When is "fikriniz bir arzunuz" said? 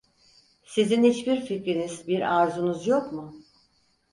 1.45-2.87